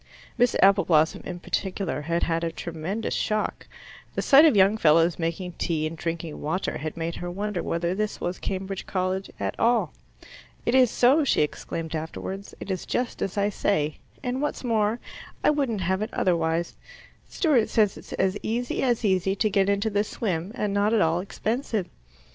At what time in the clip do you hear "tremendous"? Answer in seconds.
2.51-3.13